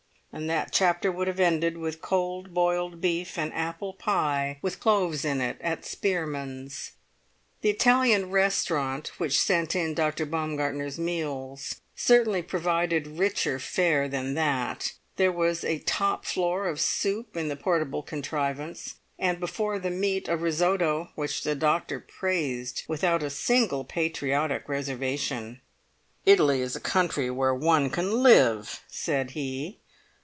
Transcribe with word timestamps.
And 0.33 0.49
that 0.49 0.71
chapter 0.71 1.11
would 1.11 1.27
have 1.27 1.41
ended 1.41 1.75
with 1.77 2.01
cold 2.01 2.53
boiled 2.53 3.01
beef 3.01 3.37
and 3.37 3.53
apple 3.53 3.91
pie 3.93 4.59
with 4.61 4.79
cloves 4.79 5.25
in 5.25 5.41
it 5.41 5.57
at 5.59 5.83
Spearman's. 5.83 6.93
The 7.59 7.69
Italian 7.71 8.31
restaurant 8.31 9.09
which 9.17 9.37
sent 9.37 9.75
in 9.75 9.93
Dr. 9.93 10.25
Baumgartner's 10.25 10.97
meals 10.97 11.81
certainly 11.97 12.41
provided 12.41 13.19
richer 13.19 13.59
fare 13.59 14.07
than 14.07 14.33
that. 14.35 14.93
There 15.17 15.33
was 15.33 15.65
a 15.65 15.79
top 15.79 16.23
floor 16.25 16.65
of 16.69 16.79
soup 16.79 17.35
in 17.35 17.49
the 17.49 17.57
portable 17.57 18.01
contrivance, 18.01 18.95
and 19.19 19.37
before 19.37 19.79
the 19.79 19.89
meat 19.91 20.29
a 20.29 20.37
risotto, 20.37 21.09
which 21.15 21.43
the 21.43 21.55
doctor 21.55 21.99
praised 21.99 22.83
without 22.87 23.21
a 23.21 23.29
single 23.29 23.83
patriotic 23.83 24.69
reservation. 24.69 25.59
"Italy 26.25 26.61
is 26.61 26.73
a 26.73 26.79
country 26.79 27.29
where 27.29 27.53
one 27.53 27.89
can 27.89 28.23
live," 28.23 28.81
said 28.87 29.31
he. 29.31 29.77